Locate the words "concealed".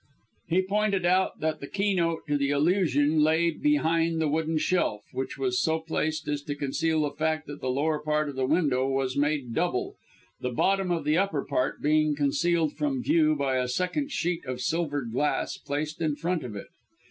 12.15-12.73